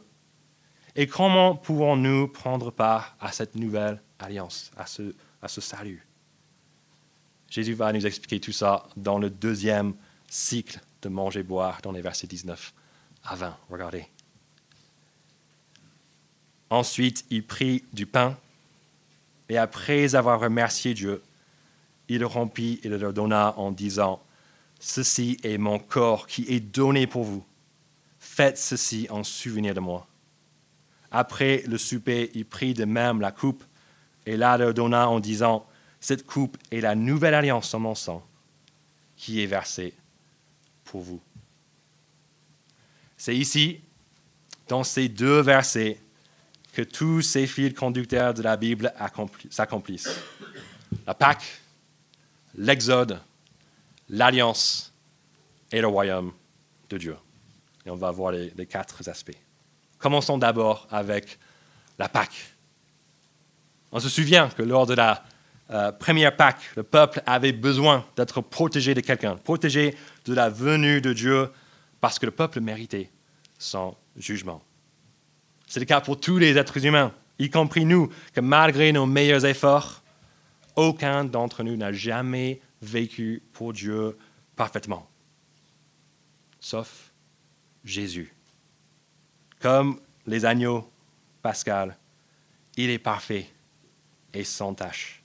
[0.96, 6.06] Et comment pouvons-nous prendre part à cette nouvelle alliance, à ce, à ce salut?
[7.50, 9.94] Jésus va nous expliquer tout ça dans le deuxième
[10.30, 12.74] cycle de manger-boire dans les versets 19
[13.26, 13.58] à 20.
[13.70, 14.06] Regardez.
[16.70, 18.38] Ensuite, il prit du pain
[19.50, 21.22] et après avoir remercié Dieu,
[22.08, 24.24] il le rompit et le donna en disant,
[24.80, 27.44] Ceci est mon corps qui est donné pour vous.
[28.34, 30.08] Faites ceci en souvenir de moi.
[31.12, 33.62] Après le souper, il prit de même la coupe
[34.26, 35.68] et la leur donna en disant,
[36.00, 38.26] Cette coupe est la nouvelle alliance en mon sang
[39.18, 39.94] qui est versée
[40.86, 41.20] pour vous.
[43.18, 43.82] C'est ici,
[44.70, 46.00] dans ces deux versets,
[46.72, 48.94] que tous ces fils conducteurs de la Bible
[49.50, 50.22] s'accomplissent.
[51.06, 51.62] La Pâque,
[52.56, 53.20] l'Exode,
[54.08, 54.94] l'Alliance
[55.70, 56.32] et le royaume
[56.90, 57.18] de Dieu.
[57.86, 59.38] Et on va voir les, quatre aspects.
[59.98, 61.40] Commençons d'abord avec
[61.98, 62.54] la Pâque.
[63.92, 65.24] On se souvient que lors de la
[65.72, 71.02] euh, première Pâque, le peuple avait besoin d'être protégé de quelqu'un, protégé de la venue
[71.02, 71.50] de Dieu,
[72.00, 73.10] parce que le peuple méritait
[73.58, 74.62] son jugement.
[75.68, 79.46] C'est le cas pour tous les êtres humains, y compris nous, que malgré nos meilleurs
[79.46, 80.04] efforts,
[80.76, 84.18] aucun d'entre nous n'a jamais vécu pour Dieu
[84.56, 85.08] parfaitement,
[86.60, 87.11] sauf
[87.84, 88.34] Jésus.
[89.60, 90.90] Comme les agneaux,
[91.42, 91.98] Pascal,
[92.78, 93.50] il est parfait
[94.34, 95.22] et sans tache.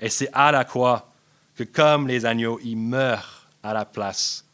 [0.00, 1.12] Et c'est à la croix
[1.54, 4.44] que, comme les agneaux, il meurt à la place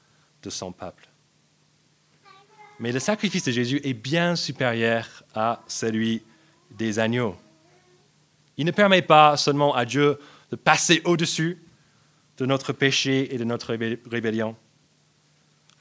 [0.42, 1.08] de son peuple.
[2.78, 6.22] Mais le sacrifice de Jésus est bien supérieur à celui
[6.70, 7.36] des agneaux.
[8.56, 10.18] Il ne permet pas seulement à Dieu
[10.50, 11.62] de passer au-dessus
[12.36, 13.74] de notre péché et de notre
[14.10, 14.56] rébellion.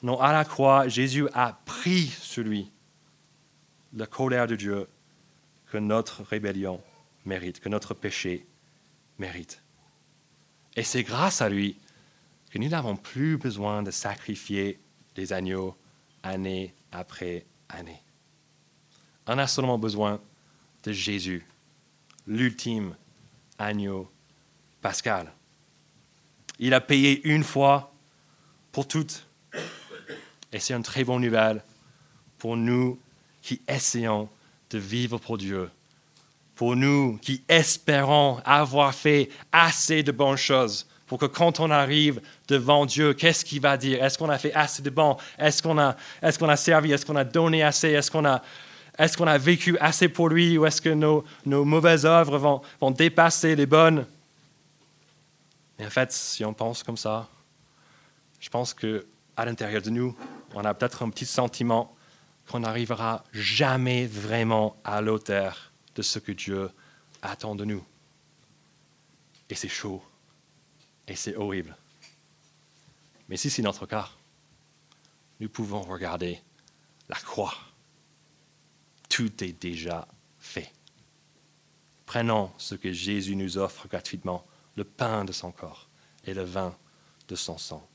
[0.03, 2.69] Non, à la croix, Jésus a pris sur lui
[3.93, 4.87] la colère de Dieu
[5.71, 6.81] que notre rébellion
[7.25, 8.45] mérite, que notre péché
[9.17, 9.63] mérite.
[10.75, 11.77] Et c'est grâce à lui
[12.51, 14.79] que nous n'avons plus besoin de sacrifier
[15.15, 15.75] des agneaux
[16.21, 18.01] année après année.
[19.25, 20.19] On a seulement besoin
[20.83, 21.45] de Jésus,
[22.27, 22.95] l'ultime
[23.57, 24.11] agneau
[24.81, 25.31] pascal.
[26.59, 27.93] Il a payé une fois
[28.73, 29.27] pour toutes.
[30.53, 31.61] Et c'est une très bonne nouvelle
[32.37, 32.99] pour nous
[33.41, 34.29] qui essayons
[34.69, 35.69] de vivre pour Dieu,
[36.55, 42.21] pour nous qui espérons avoir fait assez de bonnes choses pour que quand on arrive
[42.47, 44.03] devant Dieu, qu'est-ce qu'il va dire?
[44.03, 45.17] Est-ce qu'on a fait assez de bon?
[45.37, 46.91] Est-ce qu'on a, est qu'on a servi?
[46.91, 47.89] Est-ce qu'on a donné assez?
[47.89, 48.41] Est-ce qu'on a,
[48.97, 50.57] est qu'on a vécu assez pour lui?
[50.57, 54.07] Ou est-ce que nos, mauvaises œuvres vont, vont dépasser les bonnes?
[55.77, 57.27] Et en fait, si on pense comme ça,
[58.39, 60.15] je pense que à l'intérieur de nous,
[60.53, 61.95] on a peut-être un petit sentiment
[62.47, 66.69] qu'on n'arrivera jamais vraiment à l'auteur de ce que Dieu
[67.21, 67.83] attend de nous.
[69.49, 70.03] Et c'est chaud.
[71.07, 71.75] Et c'est horrible.
[73.29, 74.09] Mais si c'est notre cas,
[75.39, 76.41] nous pouvons regarder
[77.09, 77.55] la croix.
[79.09, 80.07] Tout est déjà
[80.39, 80.71] fait.
[82.05, 85.87] prenons ce que Jésus nous offre gratuitement, le pain de son corps
[86.25, 86.75] et le vin
[87.27, 87.87] de son sang.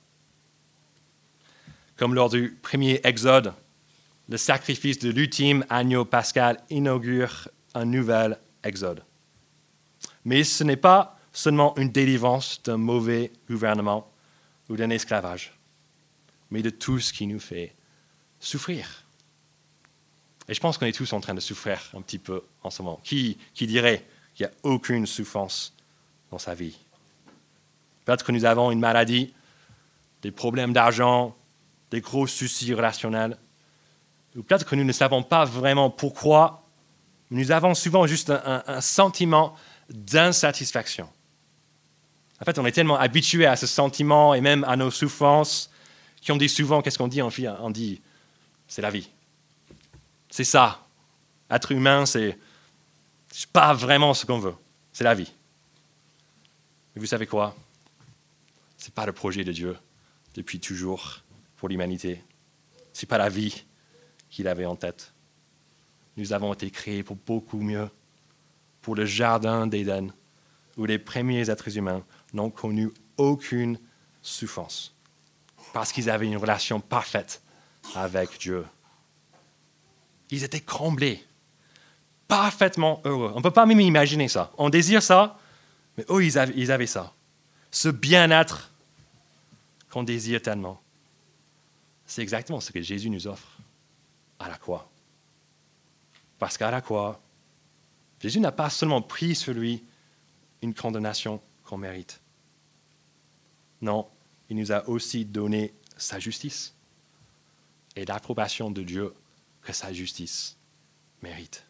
[1.98, 3.52] Comme lors du premier exode,
[4.28, 9.02] le sacrifice de l'ultime agneau pascal inaugure un nouvel exode.
[10.24, 14.10] Mais ce n'est pas seulement une délivrance d'un mauvais gouvernement
[14.68, 15.52] ou d'un esclavage,
[16.50, 17.74] mais de tout ce qui nous fait
[18.38, 19.04] souffrir.
[20.48, 22.80] Et je pense qu'on est tous en train de souffrir un petit peu en ce
[22.80, 23.00] moment.
[23.02, 25.74] Qui, qui dirait qu'il n'y a aucune souffrance
[26.30, 26.78] dans sa vie?
[28.04, 29.34] Peut-être que nous avons une maladie,
[30.22, 31.36] des problèmes d'argent,
[31.90, 33.38] des gros soucis relationnels.
[34.36, 36.64] Ou peut-être que nous ne savons pas vraiment pourquoi.
[37.30, 39.54] Nous avons souvent juste un, sentiment
[39.90, 41.08] d'insatisfaction.
[42.40, 45.70] En fait, on est tellement habitué à ce sentiment et même à nos souffrances
[46.28, 47.22] qu'on dit souvent, qu'est-ce qu'on dit?
[47.22, 48.00] On dit,
[48.66, 49.08] c'est la vie.
[50.30, 50.84] C'est ça.
[51.50, 52.36] Être humain, c'est
[53.52, 54.54] pas vraiment ce qu'on veut.
[54.92, 55.32] C'est la vie.
[56.94, 57.56] Mais vous savez quoi?
[58.76, 59.76] Ce n'est pas le projet de Dieu
[60.34, 61.22] depuis toujours
[61.58, 62.24] pour l'humanité.
[62.94, 63.64] Ce n'est pas la vie
[64.30, 65.12] qu'il avait en tête.
[66.16, 67.90] Nous avons été créés pour beaucoup mieux,
[68.80, 70.12] pour le jardin d'Éden,
[70.76, 73.78] où les premiers êtres humains n'ont connu aucune
[74.22, 74.94] souffrance,
[75.72, 77.42] parce qu'ils avaient une relation parfaite
[77.94, 78.64] avec Dieu.
[80.30, 81.24] Ils étaient comblés,
[82.28, 83.32] parfaitement heureux.
[83.34, 84.52] On ne peut pas même imaginer ça.
[84.58, 85.38] On désire ça,
[85.96, 87.12] mais eux, ils avaient, ils avaient ça.
[87.70, 88.70] Ce bien-être
[89.90, 90.80] qu'on désire tellement.
[92.08, 93.58] C'est exactement ce que Jésus nous offre
[94.40, 94.90] à la croix.
[96.38, 97.20] Parce qu'à la croix,
[98.20, 99.84] Jésus n'a pas seulement pris sur lui
[100.62, 102.20] une condamnation qu'on mérite.
[103.82, 104.08] Non,
[104.48, 106.74] il nous a aussi donné sa justice
[107.94, 109.12] et l'approbation de Dieu
[109.60, 110.56] que sa justice
[111.22, 111.64] mérite.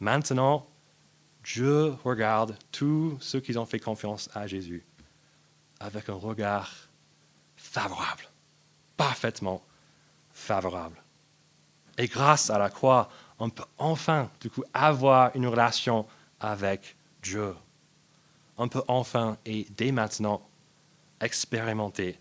[0.00, 0.66] Maintenant,
[1.44, 4.84] Dieu regarde tous ceux qui ont fait confiance à Jésus
[5.78, 6.74] avec un regard
[7.56, 8.28] favorable,
[8.98, 9.62] parfaitement
[10.32, 11.02] favorable.
[11.96, 13.08] Et grâce à la croix,
[13.38, 16.06] on peut enfin, du coup, avoir une relation
[16.40, 17.54] avec Dieu.
[18.58, 20.46] On peut enfin et dès maintenant
[21.20, 22.18] expérimenter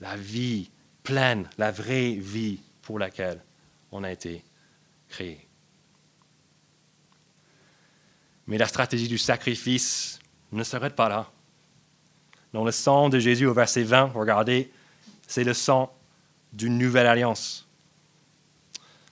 [0.00, 0.70] la vie
[1.02, 3.40] pleine, la vraie vie pour laquelle
[3.92, 4.42] on a été
[5.08, 5.46] créé.
[8.46, 10.18] Mais la stratégie du sacrifice
[10.52, 11.30] ne s'arrête pas là.
[12.52, 14.70] Dans le sang de Jésus au verset 20, regardez,
[15.26, 15.95] c'est le sang
[16.52, 17.66] d'une nouvelle alliance.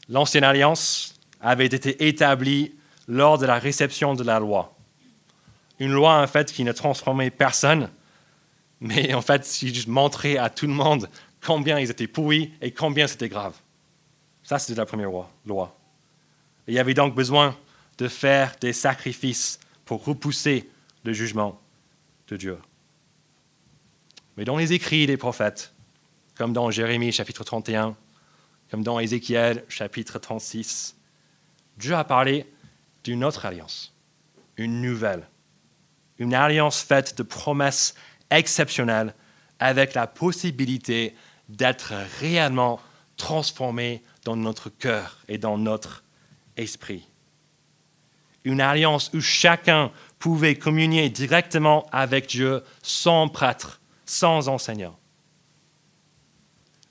[0.09, 2.75] L'ancienne alliance avait été établie
[3.09, 4.75] lors de la réception de la loi.
[5.79, 7.90] Une loi, en fait, qui ne transformait personne,
[8.81, 11.09] mais en fait, qui montrait à tout le monde
[11.42, 13.55] combien ils étaient pourris et combien c'était grave.
[14.42, 15.11] Ça, c'était la première
[15.47, 15.77] loi.
[16.66, 17.57] il y avait donc besoin
[17.99, 20.68] de faire des sacrifices pour repousser
[21.05, 21.61] le jugement
[22.29, 22.59] de Dieu.
[24.37, 25.73] Mais dans les écrits des prophètes,
[26.37, 27.97] comme dans Jérémie chapitre 31,
[28.70, 30.97] comme dans Ézéchiel chapitre 36,
[31.77, 32.47] Dieu a parlé
[33.05, 33.94] d'une autre alliance,
[34.57, 35.29] une nouvelle,
[36.18, 37.94] une alliance faite de promesses
[38.31, 39.14] exceptionnelles
[39.61, 41.14] avec la possibilité
[41.49, 42.81] d'être réellement
[43.16, 46.03] transformé dans notre cœur et dans notre
[46.57, 47.07] esprit.
[48.44, 54.99] Une alliance où chacun pouvait communier directement avec Dieu sans prêtre, sans enseignant.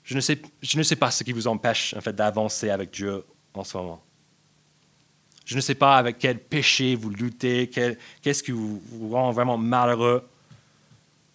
[0.04, 2.90] Je ne sais, je ne sais pas ce qui vous empêche en fait, d'avancer avec
[2.90, 4.02] Dieu en ce moment.
[5.46, 10.26] Je ne sais pas avec quel péché vous luttez, qu'est-ce qui vous, rend vraiment malheureux.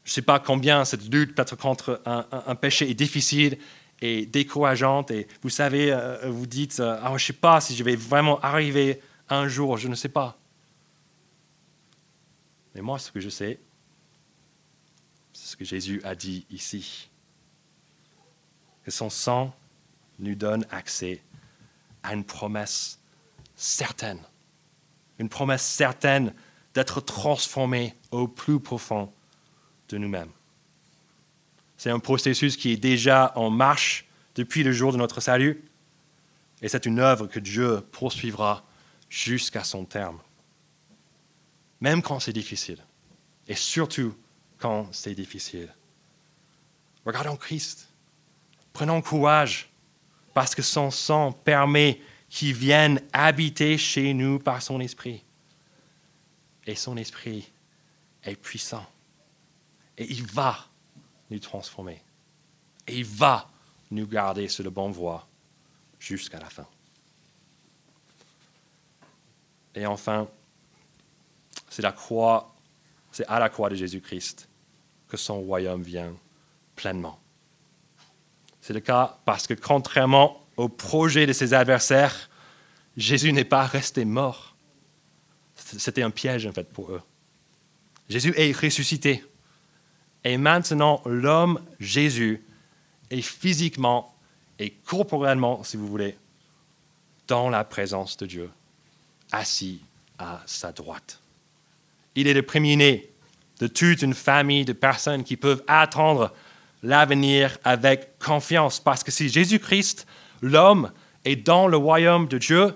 [0.04, 3.58] Je ne sais pas combien cette lutte peut-être contre un, péché est difficile
[4.02, 5.12] et décourageante.
[5.12, 7.96] Et vous savez, euh, vous dites, euh, ah, je ne sais pas si je vais
[7.96, 10.40] vraiment arriver un jour, je ne sais pas.
[12.74, 13.60] Mais moi, ce que je sais,
[15.34, 17.09] c'est ce que Jésus a dit ici.
[18.90, 19.56] Que son sang
[20.18, 21.22] nous donne accès
[22.02, 22.98] à une promesse
[23.56, 24.18] certaine.
[25.20, 26.34] Une promesse certaine
[26.74, 29.14] d'être transformé au plus profond
[29.90, 30.32] de nous-mêmes.
[31.78, 35.64] C'est un processus qui est déjà en marche depuis le jour de notre salut.
[36.64, 38.66] Et c'est une œuvre que Dieu poursuivra
[39.08, 40.18] jusqu'à son terme.
[41.80, 42.84] Même quand c'est difficile.
[43.48, 44.16] Et surtout
[44.58, 45.72] quand c'est difficile.
[47.06, 47.89] Regardons Christ.
[48.80, 49.70] Prenons courage
[50.34, 52.00] parce que son sang permet
[52.30, 55.22] qu'il vienne habiter chez nous par son esprit.
[56.66, 57.52] Et son esprit
[58.24, 58.86] est puissant.
[59.98, 60.66] Et il va
[61.30, 62.02] nous transformer.
[62.88, 63.50] Et il va
[63.92, 65.28] nous garder sur le bon voie
[66.00, 66.66] jusqu'à la fin.
[69.76, 70.26] Et enfin,
[71.70, 72.56] c'est la croix,
[73.12, 74.48] c'est à la croix de Jésus-Christ
[75.10, 76.16] que son royaume vient
[76.78, 77.20] pleinement.
[78.62, 82.30] C'est le cas parce que contrairement au projet de ses adversaires,
[82.98, 84.56] Jésus n'est pas resté mort.
[85.56, 87.02] C'était un piège en fait pour eux.
[88.10, 89.24] Jésus est ressuscité.
[90.24, 92.44] Et maintenant, l'homme Jésus
[93.10, 94.14] est physiquement
[94.58, 96.18] et corporellement, si vous voulez,
[97.28, 98.50] dans la présence de Dieu,
[99.32, 99.82] assis
[100.18, 101.22] à sa droite.
[102.16, 103.10] Il est le premier-né
[103.60, 106.34] de toute une famille de personnes qui peuvent attendre
[106.84, 108.80] l'avenir avec confiance.
[108.80, 110.06] Parce que si Jésus-Christ,
[110.42, 110.92] l'homme,
[111.26, 112.74] est dans le royaume de Dieu,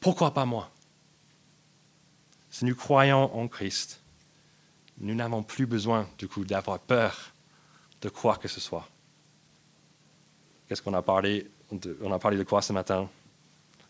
[0.00, 0.70] pourquoi pas moi?
[2.50, 4.00] Si nous croyons en Christ,
[4.98, 7.32] nous n'avons plus besoin du coup d'avoir peur
[8.02, 8.88] de quoi que ce soit.
[10.68, 11.50] Qu'est-ce qu'on a parlé
[12.02, 13.08] On a parlé de quoi ce matin?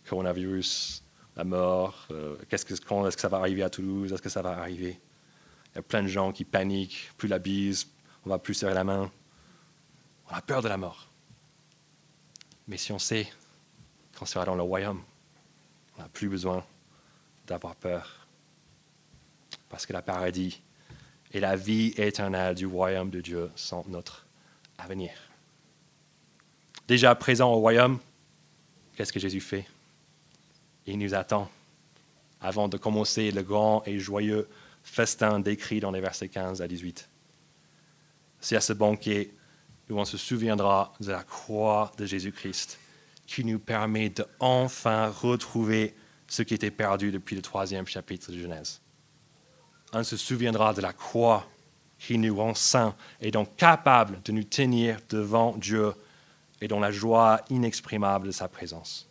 [0.09, 1.03] Coronavirus,
[1.37, 4.13] la mort, euh, qu'est-ce que, est-ce que ça va arriver à Toulouse?
[4.13, 4.99] Est-ce que ça va arriver?
[5.73, 7.87] Il y a plein de gens qui paniquent, plus la bise,
[8.25, 9.11] on va plus serrer la main.
[10.31, 11.09] On a peur de la mort.
[12.69, 13.29] Mais si on sait
[14.19, 15.03] qu'on sera dans le royaume,
[15.97, 16.65] on n'a plus besoin
[17.47, 18.27] d'avoir peur.
[19.69, 20.63] Parce que le paradis
[21.33, 24.27] et la vie éternelle du royaume de Dieu sont notre
[24.79, 25.13] avenir.
[26.89, 27.99] Déjà présent au royaume,
[28.97, 29.67] qu'est-ce que Jésus fait?
[30.87, 31.51] Il nous attend
[32.41, 34.49] avant de commencer le grand et joyeux
[34.83, 37.10] festin décrit dans les versets 15 à 18.
[38.41, 39.33] C'est à ce banquet
[39.89, 42.79] où on se souviendra de la croix de Jésus-Christ
[43.27, 45.95] qui nous permet de enfin retrouver
[46.27, 48.81] ce qui était perdu depuis le troisième chapitre de Genèse.
[49.93, 51.47] On se souviendra de la croix
[51.99, 55.93] qui nous rend saints et donc capables de nous tenir devant Dieu
[56.61, 59.09] et dans la joie inexprimable de sa présence.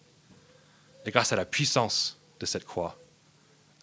[1.06, 2.98] Et grâce à la puissance de cette croix,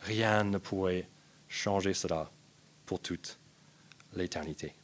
[0.02, 1.08] rien ne pourrait
[1.48, 2.30] changer cela
[2.84, 3.38] pour toute
[4.14, 4.74] l'éternité.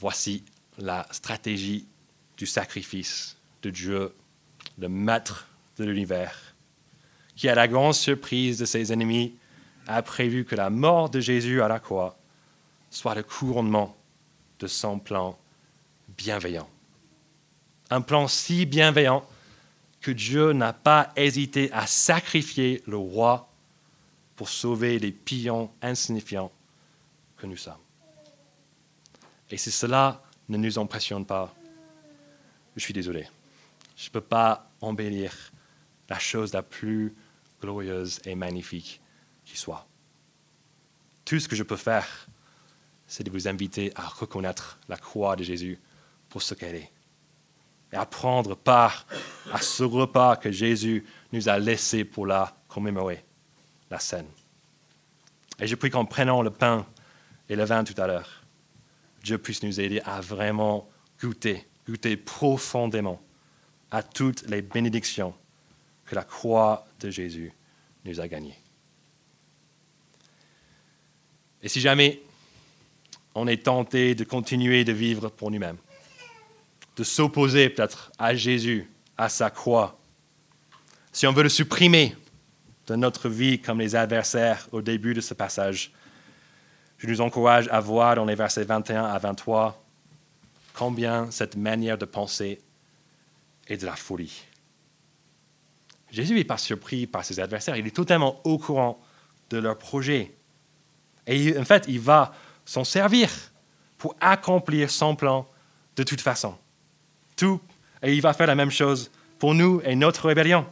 [0.00, 0.44] Voici
[0.78, 1.86] la stratégie
[2.36, 4.14] du sacrifice de Dieu,
[4.78, 6.54] le maître de l'univers,
[7.34, 9.34] qui, à la grande surprise de ses ennemis,
[9.86, 12.16] a prévu que la mort de Jésus à la croix
[12.90, 13.96] soit le couronnement
[14.60, 15.38] de son plan
[16.16, 16.68] bienveillant.
[17.90, 19.26] Un plan si bienveillant
[20.00, 23.50] que Dieu n'a pas hésité à sacrifier le roi
[24.36, 26.52] pour sauver les pions insignifiants
[27.36, 27.87] que nous sommes.
[29.50, 31.54] Et si cela ne nous impressionne pas,
[32.76, 33.28] je suis désolé.
[33.96, 35.32] Je ne peux pas embellir
[36.08, 37.14] la chose la plus
[37.60, 39.00] glorieuse et magnifique
[39.44, 39.86] qui soit.
[41.24, 42.28] Tout ce que je peux faire,
[43.06, 45.78] c'est de vous inviter à reconnaître la croix de Jésus
[46.28, 46.92] pour ce qu'elle est.
[47.92, 49.06] Et à prendre part
[49.52, 53.24] à ce repas que Jésus nous a laissé pour la commémorer,
[53.90, 54.28] la scène.
[55.58, 56.86] Et je prie qu'en prenant le pain
[57.48, 58.37] et le vin tout à l'heure,
[59.22, 60.88] Dieu puisse nous aider à vraiment
[61.20, 63.20] goûter, goûter profondément
[63.90, 65.34] à toutes les bénédictions
[66.06, 67.52] que la croix de Jésus
[68.04, 68.58] nous a gagnées.
[71.62, 72.20] Et si jamais
[73.34, 75.76] on est tenté de continuer de vivre pour nous-mêmes,
[76.96, 79.98] de s'opposer peut-être à Jésus, à sa croix,
[81.12, 82.16] si on veut le supprimer
[82.86, 85.92] de notre vie comme les adversaires au début de ce passage,
[86.98, 89.82] je nous encourage à voir dans les versets 21 à 23
[90.74, 92.60] combien cette manière de penser
[93.66, 94.44] est de la folie.
[96.10, 99.00] Jésus n'est pas surpris par ses adversaires, il est totalement au courant
[99.50, 100.34] de leur projet.
[101.26, 102.32] Et en fait, il va
[102.64, 103.30] s'en servir
[103.98, 105.46] pour accomplir son plan
[105.96, 106.56] de toute façon.
[107.36, 107.60] Tout,
[108.02, 110.66] et il va faire la même chose pour nous et notre rébellion,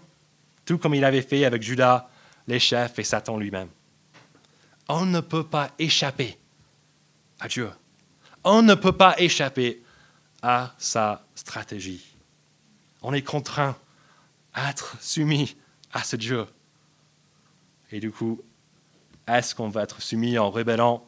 [0.65, 2.09] tout comme il avait fait avec Judas,
[2.47, 3.69] les chefs et Satan lui-même.
[4.89, 6.39] On ne peut pas échapper
[7.41, 7.71] à Dieu.
[8.45, 9.83] On ne peut pas échapper
[10.43, 12.05] à sa stratégie.
[13.03, 13.77] On est contraint
[14.55, 15.57] à être soumis
[15.93, 16.47] à ce Dieu.
[17.91, 18.41] Et du coup,
[19.27, 21.05] est-ce qu'on va être soumis en rébellant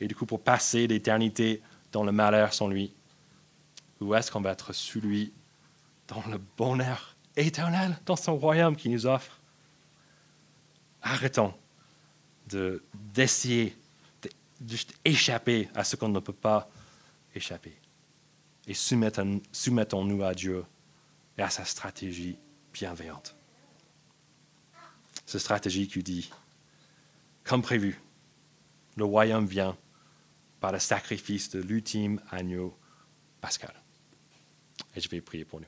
[0.00, 1.62] et du coup pour passer l'éternité
[1.92, 2.92] dans le malheur sans lui?
[4.00, 5.00] Ou est-ce qu'on va être sous
[6.08, 9.38] dans le bonheur éternel, dans son royaume qu'il nous offre?
[11.02, 11.54] Arrêtons
[12.94, 13.76] d'essayer
[14.60, 16.70] d'échapper à ce qu'on ne peut pas
[17.34, 17.74] échapper.
[18.66, 20.64] Et soumettons-nous à Dieu
[21.38, 22.36] et à sa stratégie
[22.72, 23.34] bienveillante.
[25.26, 26.30] Cette stratégie qui dit,
[27.44, 28.00] comme prévu,
[28.96, 29.76] le royaume vient
[30.60, 32.76] par le sacrifice de l'ultime agneau
[33.40, 33.74] pascal.
[34.94, 35.66] Et je vais prier pour nous.